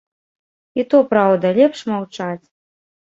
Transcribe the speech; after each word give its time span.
І 0.79 0.85
то 0.93 1.01
праўда, 1.11 1.51
лепш 1.59 1.83
маўчаць. 1.91 2.47